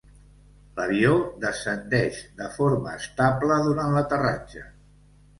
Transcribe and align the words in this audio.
L'avió 0.77 1.09
descendeix 1.43 2.21
de 2.39 2.47
forma 2.55 2.93
estable 3.01 3.59
durant 3.67 3.93
l'aterratge. 3.97 4.65